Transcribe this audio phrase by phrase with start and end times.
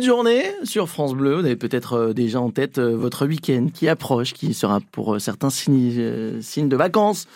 [0.00, 1.34] de journée sur France Bleu.
[1.34, 5.14] Vous avez peut-être euh, déjà en tête euh, votre week-end qui approche, qui sera pour
[5.14, 7.26] euh, certains signes, de vacances.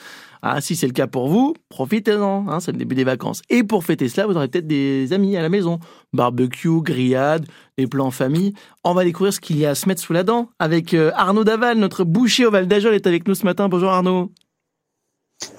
[0.43, 3.43] Ah, si c'est le cas pour vous, profitez-en, hein, c'est le début des vacances.
[3.51, 5.81] Et pour fêter cela, vous aurez peut-être des amis à la maison.
[6.13, 7.47] Barbecue, grillade,
[7.79, 8.53] des plans en famille.
[8.85, 11.45] On va découvrir ce qu'il y a à se mettre sous la dent avec Arnaud
[11.45, 13.69] Daval, notre boucher au Val d'Ajol est avec nous ce matin.
[13.69, 14.31] Bonjour Arnaud.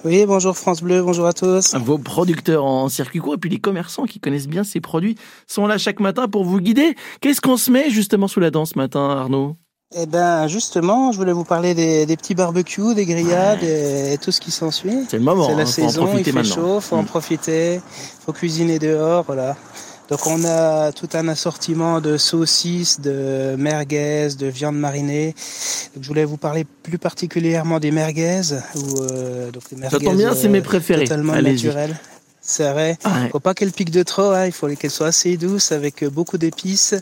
[0.04, 1.74] Oui, bonjour France Bleu, bonjour à tous.
[1.74, 5.16] Vos producteurs en circuit court et puis les commerçants qui connaissent bien ces produits
[5.46, 6.94] sont là chaque matin pour vous guider.
[7.20, 9.56] Qu'est-ce qu'on se met justement sous la dent ce matin, Arnaud?
[9.96, 14.40] Eh ben justement, je voulais vous parler des, petits barbecues, des grillades et, tout ce
[14.40, 15.06] qui s'ensuit.
[15.08, 15.48] C'est le moment.
[15.48, 17.06] C'est la hein, saison, il fait chaud, faut en mm.
[17.06, 17.80] profiter,
[18.24, 19.56] faut cuisiner dehors, voilà.
[20.08, 25.34] Donc on a tout un assortiment de saucisses, de merguez, de viande marinée.
[25.94, 28.40] Donc, je voulais vous parler plus particulièrement des merguez.
[28.74, 31.04] Ou, euh, donc les merguez Ça tombe bien, c'est mes euh, préférés.
[31.04, 31.96] Totalement naturelles.
[32.40, 32.96] C'est vrai.
[33.04, 34.30] Il Faut pas qu'elle pique de trop.
[34.30, 34.46] Hein.
[34.46, 36.94] Il faut qu'elle soit assez douce avec beaucoup d'épices.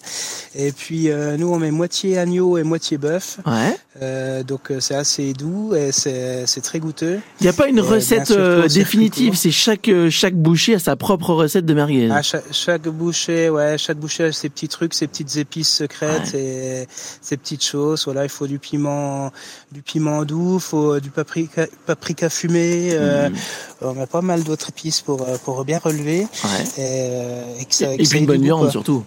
[0.56, 3.38] Et puis euh, nous on met moitié agneau et moitié bœuf.
[3.46, 3.76] Ouais.
[4.02, 7.20] Euh, donc euh, c'est assez doux et c'est très goûteux.
[7.40, 8.32] Il n'y a pas une recette
[8.68, 9.34] définitive.
[9.34, 12.08] C'est chaque chaque boucher a sa propre recette de merguez.
[12.10, 16.34] Ah, chaque, chaque, boucher, ouais, chaque boucher a ses petits trucs, ses petites épices secrètes
[16.34, 16.86] et
[17.20, 18.04] ses petites choses.
[18.04, 19.32] Voilà, il faut du piment,
[19.72, 22.96] du piment doux, faut du paprika, paprika fumé.
[22.96, 23.34] Mm.
[23.82, 26.26] on met pas mal d'autres épices pour pour bien relever.
[26.78, 29.04] Et, et, et puis une bonne viande surtout.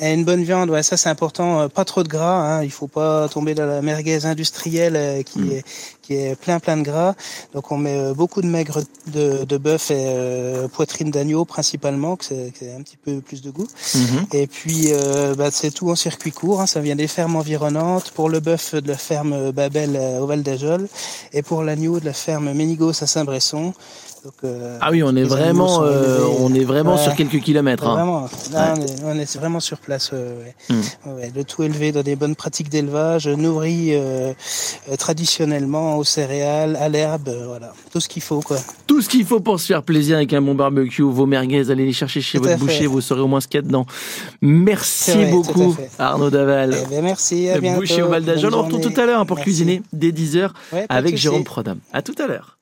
[0.00, 1.60] Et une bonne viande, ouais, ça c'est important.
[1.60, 2.62] Euh, pas trop de gras, hein.
[2.62, 5.52] il faut pas tomber dans la merguez industrielle euh, qui mm.
[5.52, 5.64] est
[6.02, 7.14] qui est plein plein de gras.
[7.54, 10.06] Donc on met euh, beaucoup de maigre de, de bœuf et
[10.72, 13.66] poitrine d'agneau principalement, que c'est un petit peu plus de goût.
[13.66, 14.36] Mm-hmm.
[14.36, 14.88] Et puis
[15.36, 16.60] bah, c'est tout en circuit court.
[16.60, 16.66] Hein.
[16.66, 18.10] ça vient des fermes environnantes.
[18.10, 20.88] Pour le bœuf de la ferme Babel au Val d'Ajol
[21.32, 23.72] et pour l'agneau de la ferme Ménigos à Saint-Bresson.
[24.44, 27.86] Euh, ah oui, on est vraiment, euh, on est vraiment sur quelques kilomètres.
[27.86, 27.94] Hein.
[27.94, 28.74] Vraiment, là,
[29.04, 30.12] on, est, vraiment sur place.
[30.68, 30.80] Hmm.
[31.34, 34.32] le tout élevé dans des bonnes pratiques d'élevage, nourri euh,
[34.98, 38.58] traditionnellement aux céréales, à l'herbe, voilà, tout ce qu'il faut quoi.
[38.86, 41.86] Tout ce qu'il faut pour se faire plaisir avec un bon barbecue, vos merguez, allez
[41.86, 43.86] les chercher chez votre boucher, vous saurez au moins ce qu'il y a dedans.
[44.40, 46.76] Merci beaucoup Arnaud Daval.
[46.82, 47.80] Eh ben, merci, à bientôt.
[47.80, 48.54] Boucher au Val d'Ajol.
[48.54, 50.50] On retourne tout à l'heure pour cuisiner dès 10h
[50.88, 51.78] avec Jérôme Prodam.
[51.92, 52.56] À tout à l'heure.